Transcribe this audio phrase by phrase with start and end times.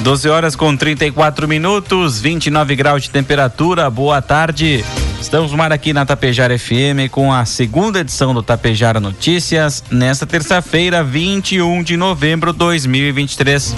[0.00, 3.90] 12 horas com 34 minutos, 29 graus de temperatura.
[3.90, 4.82] Boa tarde.
[5.20, 11.04] Estamos ar aqui na Tapejara FM com a segunda edição do Tapejara Notícias, nesta terça-feira,
[11.04, 13.76] 21 de novembro de 2023.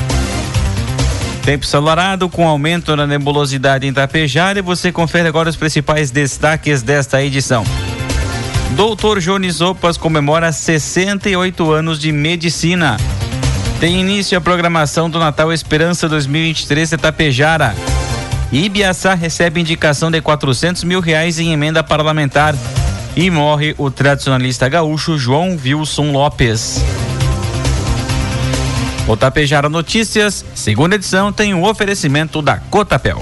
[1.44, 6.82] Tempo ensolarado com aumento na nebulosidade em Tapejara e você confere agora os principais destaques
[6.82, 7.64] desta edição.
[8.76, 12.96] Doutor Jones Opas comemora 68 anos de medicina.
[13.82, 17.74] Tem início a programação do Natal Esperança 2023 de Tapejara.
[18.52, 22.54] Ibiaçá recebe indicação de 400 mil reais em emenda parlamentar.
[23.16, 26.80] E morre o tradicionalista gaúcho João Wilson Lopes.
[29.08, 33.20] O Tapejara Notícias, segunda edição, tem um oferecimento da Cotapel.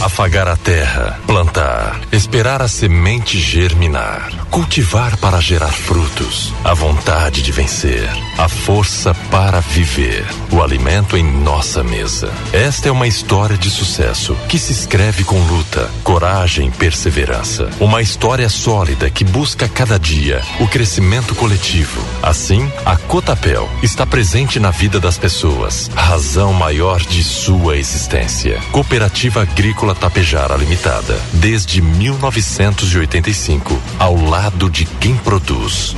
[0.00, 7.52] Afagar a terra, plantar, esperar a semente germinar, cultivar para gerar frutos, a vontade de
[7.52, 12.32] vencer, a força para viver, o alimento em nossa mesa.
[12.50, 17.68] Esta é uma história de sucesso que se escreve com luta, coragem e perseverança.
[17.78, 22.02] Uma história sólida que busca cada dia o crescimento coletivo.
[22.22, 28.58] Assim, a Cotapel está presente na vida das pessoas, razão maior de sua existência.
[28.72, 35.96] Cooperativa Agrícola Agrícola Tapejara Limitada, desde 1985, ao lado de quem produz.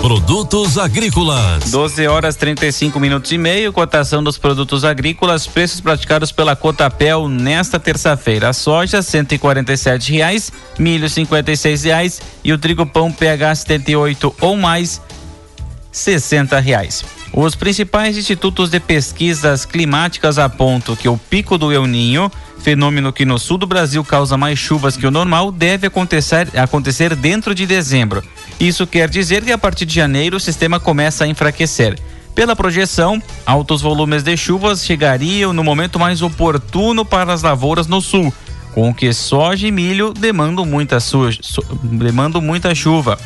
[0.00, 1.70] Produtos agrícolas.
[1.70, 3.72] 12 horas 35 minutos e meio.
[3.72, 5.46] Cotação dos produtos agrícolas.
[5.46, 8.48] Preços praticados pela Cotapel nesta terça-feira.
[8.48, 9.02] A soja,
[10.08, 10.50] e reais.
[10.78, 12.22] Milho, cinquenta e reais.
[12.42, 15.00] E o trigo pão PH 78 ou mais,
[15.92, 17.04] sessenta reais.
[17.32, 23.24] Os principais institutos de pesquisas climáticas apontam que o pico do El Ninho, fenômeno que
[23.24, 27.66] no sul do Brasil causa mais chuvas que o normal, deve acontecer, acontecer dentro de
[27.66, 28.22] dezembro.
[28.58, 31.96] Isso quer dizer que a partir de janeiro o sistema começa a enfraquecer.
[32.34, 38.00] Pela projeção, altos volumes de chuvas chegariam no momento mais oportuno para as lavouras no
[38.00, 38.32] sul,
[38.72, 40.98] com que soja e milho demandam muita,
[41.82, 43.18] demandam muita chuva.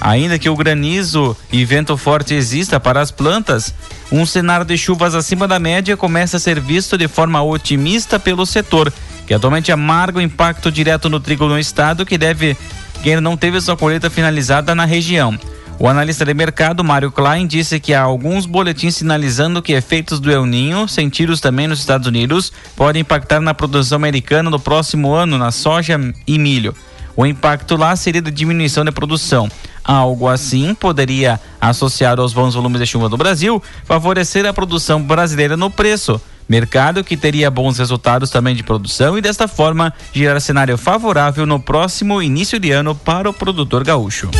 [0.00, 3.74] Ainda que o granizo e vento forte exista para as plantas,
[4.12, 8.46] um cenário de chuvas acima da média começa a ser visto de forma otimista pelo
[8.46, 8.92] setor,
[9.26, 12.56] que atualmente amarga o impacto direto no trigo no estado, que deve
[13.02, 15.38] que ainda não teve sua colheita finalizada na região.
[15.80, 20.30] O analista de mercado, Mário Klein, disse que há alguns boletins sinalizando que efeitos do
[20.30, 25.38] El Ninho, sentidos também nos Estados Unidos, podem impactar na produção americana no próximo ano
[25.38, 26.74] na soja e milho.
[27.14, 29.48] O impacto lá seria de diminuição de produção
[29.88, 35.56] algo assim poderia, associado aos bons volumes de chuva do Brasil, favorecer a produção brasileira
[35.56, 36.20] no preço.
[36.46, 41.58] Mercado que teria bons resultados também de produção e, desta forma, gerar cenário favorável no
[41.58, 44.30] próximo início de ano para o produtor gaúcho.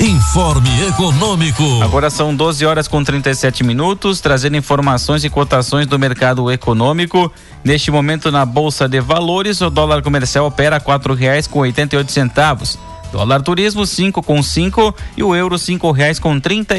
[0.00, 1.82] Informe Econômico.
[1.82, 7.32] Agora são 12 horas com 37 minutos, trazendo informações e cotações do mercado econômico.
[7.64, 12.78] Neste momento, na Bolsa de Valores, o dólar comercial opera R$ 4,88.
[13.12, 15.56] Dólar turismo cinco com cinco e o euro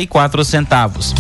[0.08, 1.14] quatro centavos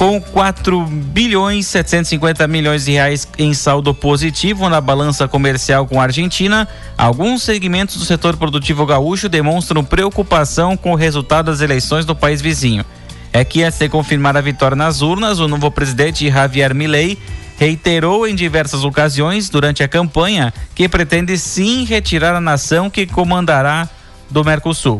[0.00, 6.04] com 4 bilhões 750 milhões de reais em saldo positivo na balança comercial com a
[6.04, 12.16] Argentina, alguns segmentos do setor produtivo gaúcho demonstram preocupação com o resultado das eleições no
[12.16, 12.82] país vizinho.
[13.30, 17.18] É que antes de confirmar a vitória nas urnas, o novo presidente Javier Milei
[17.60, 23.86] reiterou em diversas ocasiões durante a campanha que pretende sim retirar a nação que comandará
[24.30, 24.98] do Mercosul.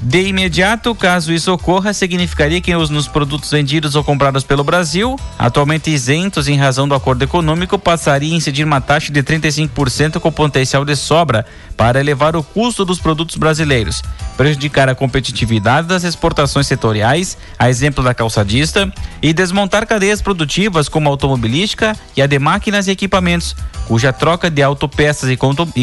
[0.00, 5.18] De imediato, caso isso ocorra, significaria que os nos produtos vendidos ou comprados pelo Brasil,
[5.36, 10.30] atualmente isentos em razão do acordo econômico, passaria a incidir uma taxa de 35% com
[10.30, 11.44] potencial de sobra
[11.76, 14.02] para elevar o custo dos produtos brasileiros,
[14.36, 21.08] prejudicar a competitividade das exportações setoriais, a exemplo da calçadista, e desmontar cadeias produtivas como
[21.08, 23.56] a automobilística e a de máquinas e equipamentos,
[23.88, 25.36] cuja troca de autopeças e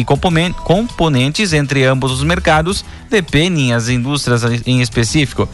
[0.04, 4.05] componentes entre ambos os mercados dependem as indústrias
[4.66, 5.48] em específico.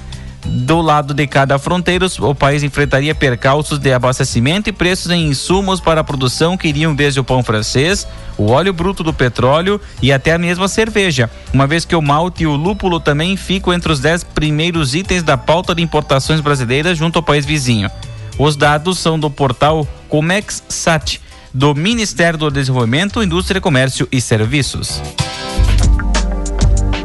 [0.44, 5.80] Do lado de cada fronteira, o país enfrentaria percalços de abastecimento e preços em insumos
[5.80, 8.06] para a produção que iriam desde o pão francês,
[8.36, 12.42] o óleo bruto do petróleo e até a mesma cerveja, uma vez que o malte
[12.42, 16.98] e o lúpulo também ficam entre os dez primeiros itens da pauta de importações brasileiras
[16.98, 17.88] junto ao país vizinho.
[18.36, 21.20] Os dados são do portal Comex Sat,
[21.54, 25.00] do Ministério do Desenvolvimento, Indústria, Comércio e Serviços.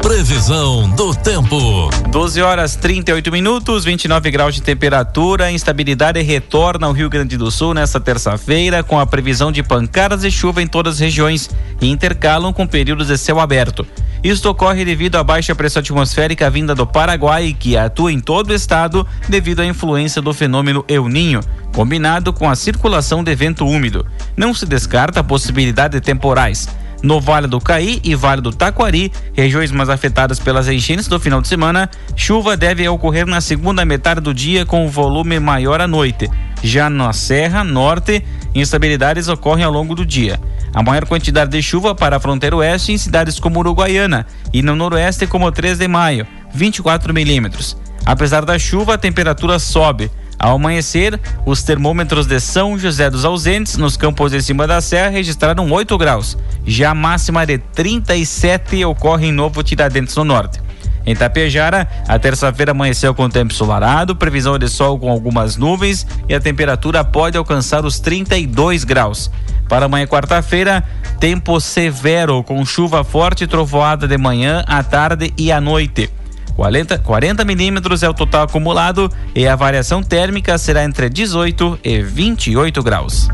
[0.08, 1.90] Previsão do tempo.
[2.10, 5.52] 12 horas 38 minutos, 29 graus de temperatura.
[5.52, 10.32] Instabilidade retorna ao Rio Grande do Sul nesta terça-feira, com a previsão de pancadas de
[10.32, 11.50] chuva em todas as regiões
[11.82, 13.86] e intercalam com períodos de céu aberto.
[14.24, 18.54] Isto ocorre devido à baixa pressão atmosférica vinda do Paraguai, que atua em todo o
[18.54, 21.42] estado devido à influência do fenômeno El Ninho,
[21.74, 24.06] combinado com a circulação de vento úmido.
[24.38, 26.70] Não se descarta a possibilidade de temporais
[27.04, 31.42] no Vale do Caí e Vale do Taquari, regiões mais afetadas pelas enchentes do final
[31.42, 36.30] de semana, chuva deve ocorrer na segunda metade do dia com volume maior à noite.
[36.64, 40.40] Já na Serra Norte, instabilidades ocorrem ao longo do dia.
[40.74, 44.76] A maior quantidade de chuva para a fronteira oeste em cidades como Uruguaiana e no
[44.76, 47.78] noroeste como 3 de maio, 24 milímetros.
[48.06, 50.10] Apesar da chuva, a temperatura sobe.
[50.40, 55.10] Ao amanhecer, os termômetros de São José dos Ausentes, nos campos de cima da serra,
[55.10, 56.38] registraram 8 graus.
[56.66, 60.60] Já a máxima de 37 ocorre em Novo Tiradentes, no norte.
[61.08, 66.36] Em Tapejara, a terça-feira amanheceu com tempo ensolarado, previsão de sol com algumas nuvens e
[66.36, 69.32] a temperatura pode alcançar os 32 graus.
[69.70, 70.84] Para amanhã, quarta-feira,
[71.18, 76.10] tempo severo, com chuva forte e trovoada de manhã, à tarde e à noite.
[76.58, 82.02] 40, 40 milímetros é o total acumulado e a variação térmica será entre 18 e
[82.02, 83.28] 28 graus.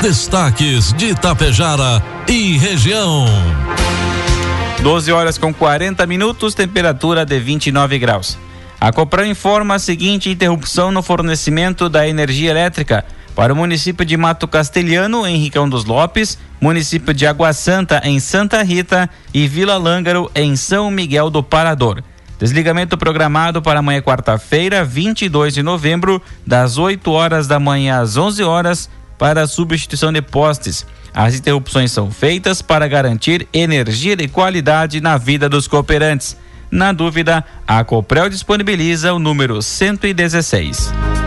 [0.00, 3.26] Destaques de Itapejara e região.
[4.80, 8.38] 12 horas com 40 minutos, temperatura de 29 graus.
[8.80, 13.04] A Copran informa a seguinte interrupção no fornecimento da energia elétrica
[13.38, 18.18] para o município de Mato Castelhano, em Ricão dos Lopes, município de Água Santa, em
[18.18, 22.02] Santa Rita e Vila Lângaro, em São Miguel do Parador.
[22.36, 28.42] Desligamento programado para amanhã, quarta-feira, 22 de novembro, das 8 horas da manhã às 11
[28.42, 30.84] horas, para substituição de postes.
[31.14, 36.36] As interrupções são feitas para garantir energia de qualidade na vida dos cooperantes.
[36.72, 41.17] Na dúvida, a Coprel disponibiliza o número 116.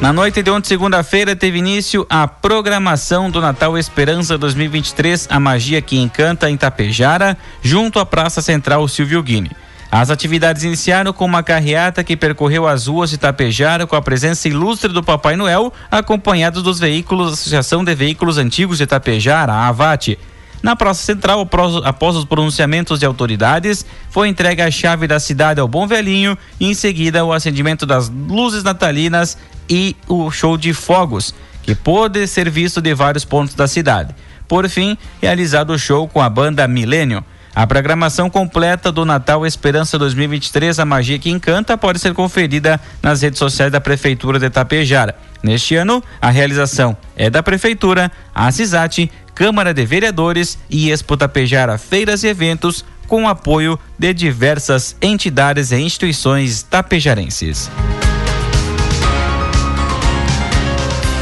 [0.00, 5.82] Na noite de ontem, segunda-feira, teve início a programação do Natal Esperança 2023, a magia
[5.82, 9.50] que encanta em Tapejara, junto à Praça Central Silvio Guine.
[9.92, 14.48] As atividades iniciaram com uma carreata que percorreu as ruas de Tapejara com a presença
[14.48, 19.68] ilustre do Papai Noel, acompanhado dos veículos da Associação de Veículos Antigos de Tapejara, a
[19.68, 20.18] AVAT.
[20.62, 21.46] Na Praça Central,
[21.84, 26.70] após os pronunciamentos de autoridades, foi entregue a chave da cidade ao Bom Velhinho e
[26.70, 29.38] em seguida o acendimento das luzes natalinas
[29.70, 31.32] e o show de fogos,
[31.62, 34.12] que pôde ser visto de vários pontos da cidade.
[34.48, 37.24] Por fim, realizado o show com a banda Milênio.
[37.54, 43.22] A programação completa do Natal Esperança 2023, a magia que encanta, pode ser conferida nas
[43.22, 45.16] redes sociais da Prefeitura de Tapejara.
[45.42, 51.78] Neste ano, a realização é da Prefeitura, a CISAT, Câmara de Vereadores e Expo Tapejara
[51.78, 57.70] Feiras e Eventos, com apoio de diversas entidades e instituições tapejarenses.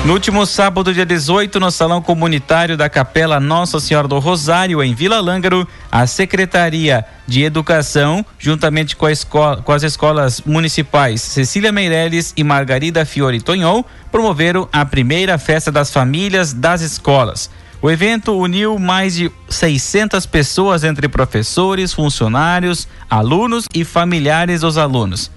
[0.04, 4.94] No último sábado, dia 18, no Salão Comunitário da Capela Nossa Senhora do Rosário, em
[4.94, 12.32] Vila Lângaro, a Secretaria de Educação, juntamente com, escola, com as escolas municipais Cecília Meireles
[12.36, 17.50] e Margarida Fiore Tonhol, promoveram a primeira festa das famílias das escolas.
[17.82, 25.30] O evento uniu mais de 600 pessoas entre professores, funcionários, alunos e familiares dos alunos.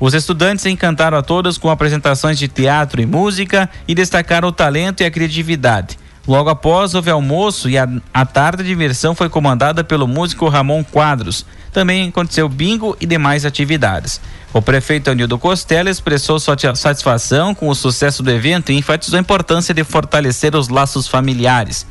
[0.00, 5.02] Os estudantes encantaram a todos com apresentações de teatro e música e destacaram o talento
[5.02, 5.98] e a criatividade.
[6.26, 10.84] Logo após, houve almoço e a, a tarde de diversão foi comandada pelo músico Ramon
[10.84, 11.44] Quadros.
[11.72, 14.20] Também aconteceu bingo e demais atividades.
[14.52, 19.20] O prefeito Anildo Costello expressou sua satisfação com o sucesso do evento e enfatizou a
[19.20, 21.86] importância de fortalecer os laços familiares.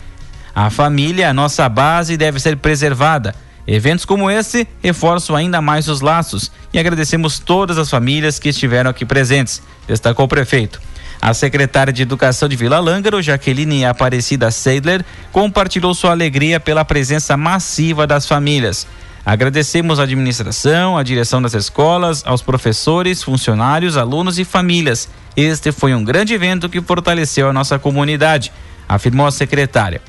[0.53, 3.35] A família a nossa base deve ser preservada.
[3.67, 8.89] Eventos como esse reforçam ainda mais os laços e agradecemos todas as famílias que estiveram
[8.89, 10.79] aqui presentes, destacou o prefeito.
[11.21, 17.35] A secretária de Educação de Vila Lângaro, Jaqueline Aparecida Seidler, compartilhou sua alegria pela presença
[17.35, 18.87] massiva das famílias.
[19.25, 25.09] Agradecemos à administração, à direção das escolas, aos professores, funcionários, alunos e famílias.
[25.35, 28.53] Este foi um grande evento que fortaleceu a nossa comunidade,
[28.87, 30.01] afirmou a secretária.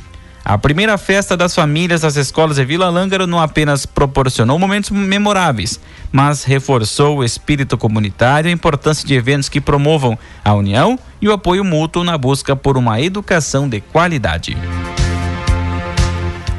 [0.48, 5.78] A primeira festa das famílias das escolas de Vila Lângaro não apenas proporcionou momentos memoráveis,
[6.10, 11.28] mas reforçou o espírito comunitário e a importância de eventos que promovam a união e
[11.28, 14.56] o apoio mútuo na busca por uma educação de qualidade.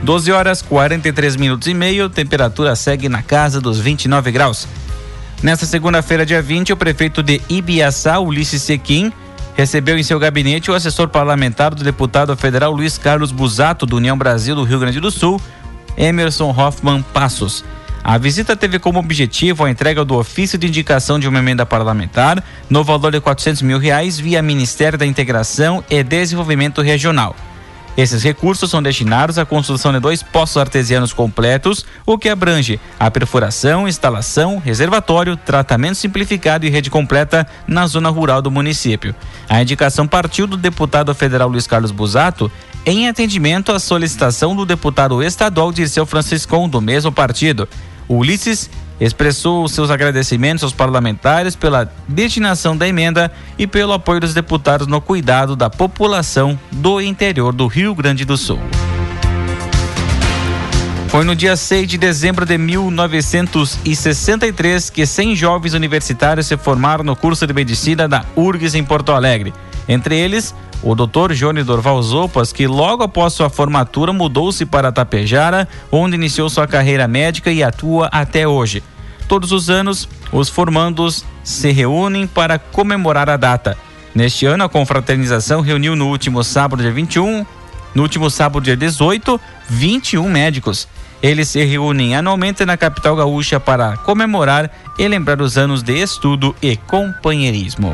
[0.03, 4.67] 12 horas 43 minutos e meio, temperatura segue na casa dos 29 graus.
[5.41, 9.11] Nesta segunda-feira, dia 20, o prefeito de Ibiaçá, Ulisses Sequim,
[9.59, 14.17] recebeu em seu gabinete o assessor parlamentar do deputado federal Luiz Carlos Busato, do União
[14.17, 15.41] Brasil do Rio Grande do Sul,
[15.97, 17.65] Emerson Hoffman Passos.
[18.01, 22.41] A visita teve como objetivo a entrega do ofício de indicação de uma emenda parlamentar
[22.69, 27.35] no valor de 400 mil reais via Ministério da Integração e Desenvolvimento Regional.
[27.99, 33.11] Esses recursos são destinados à construção de dois poços artesianos completos, o que abrange a
[33.11, 39.13] perfuração, instalação, reservatório, tratamento simplificado e rede completa na zona rural do município.
[39.49, 42.49] A indicação partiu do deputado federal Luiz Carlos Busato
[42.85, 47.67] em atendimento à solicitação do deputado estadual Dirceu Franciscon, do mesmo partido.
[48.07, 54.87] Ulisses expressou seus agradecimentos aos parlamentares pela destinação da emenda e pelo apoio dos deputados
[54.87, 58.59] no cuidado da população do interior do Rio Grande do Sul.
[61.09, 67.15] Foi no dia 6 de dezembro de 1963 que 100 jovens universitários se formaram no
[67.15, 69.51] curso de medicina da URGS em Porto Alegre.
[69.87, 71.33] Entre eles, o Dr.
[71.33, 77.07] Johnny Dorval Zopas, que logo após sua formatura mudou-se para Tapejara, onde iniciou sua carreira
[77.07, 78.83] médica e atua até hoje.
[79.27, 83.77] Todos os anos, os formandos se reúnem para comemorar a data.
[84.15, 87.45] Neste ano, a confraternização reuniu no último sábado, dia 21,
[87.93, 90.87] no último sábado, dia 18, 21 médicos.
[91.21, 96.55] Eles se reúnem anualmente na capital gaúcha para comemorar e lembrar os anos de estudo
[96.61, 97.93] e companheirismo.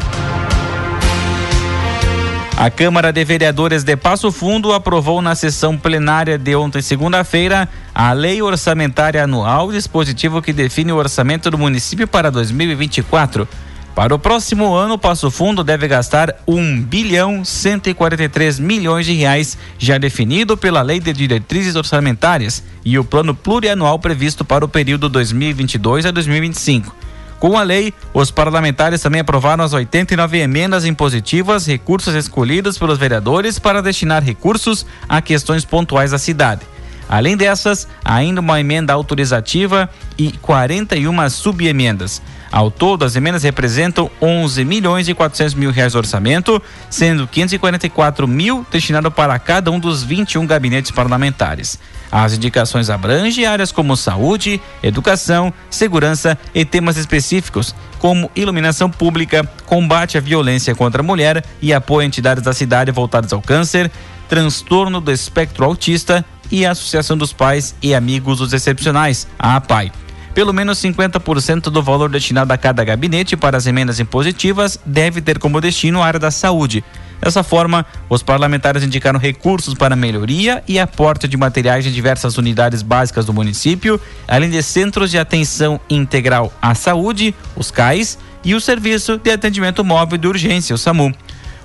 [2.58, 8.14] A Câmara de Vereadores de Passo Fundo aprovou na sessão plenária de ontem, segunda-feira, a
[8.14, 13.46] Lei Orçamentária Anual, dispositivo que define o orçamento do município para 2024.
[13.94, 19.98] Para o próximo ano, Passo Fundo deve gastar 1 bilhão 143 milhões de reais, já
[19.98, 26.06] definido pela Lei de Diretrizes Orçamentárias e o plano plurianual previsto para o período 2022
[26.06, 26.96] a 2025.
[27.40, 33.60] Com a lei, os parlamentares também aprovaram as 89 emendas impositivas, recursos escolhidos pelos vereadores
[33.60, 36.62] para destinar recursos a questões pontuais da cidade.
[37.08, 42.22] Além dessas, ainda uma emenda autorizativa e 41 subemendas.
[42.52, 48.28] Ao todo, as emendas representam 11 milhões e 400 mil reais de orçamento, sendo 544
[48.28, 51.80] mil destinados para cada um dos 21 gabinetes parlamentares.
[52.12, 60.18] As indicações abrangem áreas como saúde, educação, segurança e temas específicos, como iluminação pública, combate
[60.18, 63.92] à violência contra a mulher e apoio a entidades da cidade voltadas ao câncer,
[64.30, 69.92] transtorno do espectro autista e a Associação dos Pais e Amigos dos Excepcionais, a APAI.
[70.36, 75.40] Pelo menos 50% do valor destinado a cada gabinete para as emendas impositivas deve ter
[75.40, 76.84] como destino a área da saúde.
[77.22, 82.82] Dessa forma, os parlamentares indicaram recursos para melhoria e aporte de materiais em diversas unidades
[82.82, 88.62] básicas do município, além de centros de atenção integral à saúde, os CAIS, e o
[88.62, 91.14] Serviço de Atendimento Móvel de Urgência, o SAMU.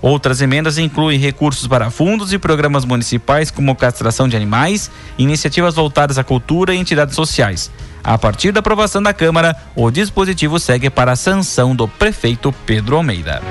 [0.00, 6.17] Outras emendas incluem recursos para fundos e programas municipais como castração de animais, iniciativas voltadas
[6.17, 7.71] à cultura e entidades sociais.
[8.02, 12.97] A partir da aprovação da Câmara, o dispositivo segue para a sanção do prefeito Pedro
[12.97, 13.42] Almeida.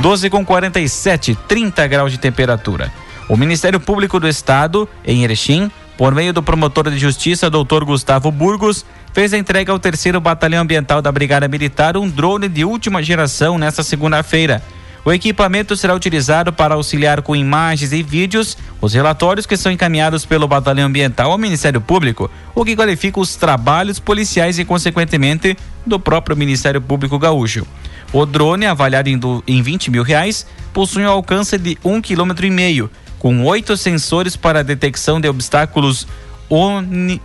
[0.00, 2.92] 12 com 47, 30 graus de temperatura.
[3.28, 8.30] O Ministério Público do Estado, em Erechim, por meio do promotor de justiça, doutor Gustavo
[8.30, 13.02] Burgos, fez a entrega ao terceiro Batalhão Ambiental da Brigada Militar um drone de última
[13.02, 14.62] geração nesta segunda-feira.
[15.06, 20.26] O equipamento será utilizado para auxiliar com imagens e vídeos os relatórios que são encaminhados
[20.26, 26.00] pelo Batalhão Ambiental ao Ministério Público, o que qualifica os trabalhos policiais e, consequentemente, do
[26.00, 27.64] próprio Ministério Público Gaúcho.
[28.12, 32.44] O drone, avaliado em, do, em 20 mil reais, possui um alcance de um quilômetro
[32.44, 36.04] e meio, com oito sensores para detecção de obstáculos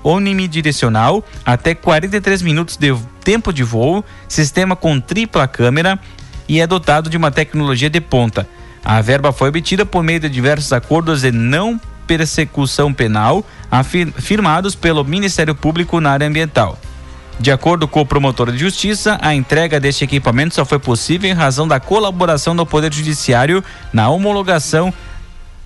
[0.03, 5.99] omnidirecional, até 43 minutos de tempo de voo, sistema com tripla câmera,
[6.51, 8.45] e é dotado de uma tecnologia de ponta.
[8.83, 13.45] A verba foi obtida por meio de diversos acordos de não persecução penal
[14.19, 16.77] firmados pelo Ministério Público na área ambiental.
[17.39, 21.33] De acordo com o promotor de justiça, a entrega deste equipamento só foi possível em
[21.33, 24.93] razão da colaboração do Poder Judiciário na homologação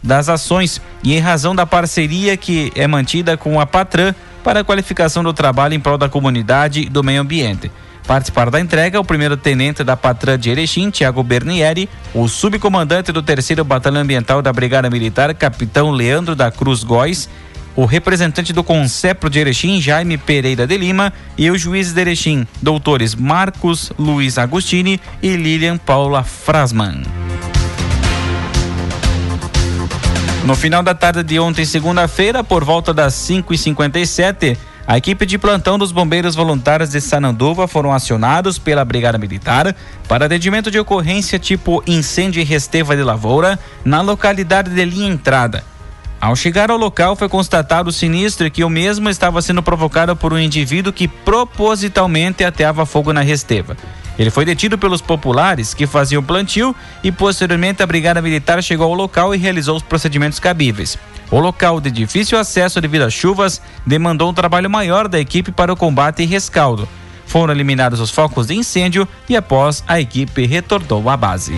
[0.03, 4.13] das ações e em razão da parceria que é mantida com a Patran
[4.45, 7.71] para a qualificação do trabalho em prol da comunidade e do meio ambiente.
[8.05, 13.23] Participaram da entrega o primeiro tenente da Patrã de Erechim, Tiago Bernieri, o subcomandante do
[13.23, 17.27] terceiro Batalhão Ambiental da Brigada Militar, capitão Leandro da Cruz Góes,
[17.75, 22.45] o representante do Concepro de Erechim, Jaime Pereira de Lima, e os juízes de Erechim,
[22.61, 27.01] doutores Marcos Luiz Agostini e Lilian Paula Frasman.
[30.45, 35.75] No final da tarde de ontem, segunda-feira, por volta das 5h57, a equipe de plantão
[35.75, 39.75] dos bombeiros voluntários de Sananduva foram acionados pela Brigada Militar
[40.07, 45.63] para atendimento de ocorrência tipo incêndio em Resteva de Lavoura, na localidade de Linha Entrada.
[46.21, 50.31] Ao chegar ao local, foi constatado o sinistro que o mesmo estava sendo provocado por
[50.31, 53.75] um indivíduo que propositalmente ateava fogo na Resteva.
[54.17, 58.93] Ele foi detido pelos populares que faziam plantio e posteriormente a Brigada Militar chegou ao
[58.93, 60.97] local e realizou os procedimentos cabíveis.
[61.29, 65.73] O local de difícil acesso devido às chuvas demandou um trabalho maior da equipe para
[65.73, 66.87] o combate e rescaldo.
[67.25, 71.53] Foram eliminados os focos de incêndio e após a equipe retornou à base.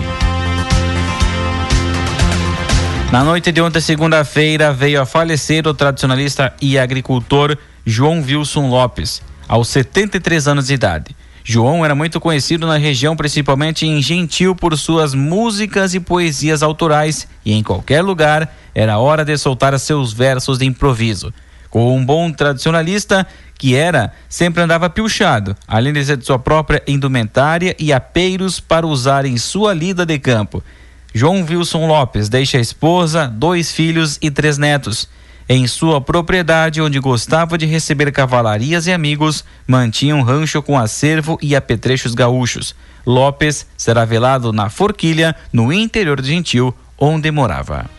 [3.12, 9.22] Na noite de ontem, segunda-feira, veio a falecer o tradicionalista e agricultor João Wilson Lopes,
[9.48, 11.16] aos 73 anos de idade.
[11.50, 17.26] João era muito conhecido na região, principalmente em Gentil, por suas músicas e poesias autorais,
[17.42, 21.32] e em qualquer lugar era hora de soltar seus versos de improviso.
[21.70, 23.26] Com um bom tradicionalista
[23.56, 28.86] que era, sempre andava pilchado, além de ser de sua própria indumentária e apeiros para
[28.86, 30.62] usar em sua lida de campo.
[31.14, 35.08] João Wilson Lopes deixa a esposa, dois filhos e três netos.
[35.48, 41.38] Em sua propriedade, onde gostava de receber cavalarias e amigos, mantinha um rancho com acervo
[41.40, 42.76] e apetrechos gaúchos.
[43.06, 47.97] Lopes será velado na Forquilha, no interior de Gentil, onde morava.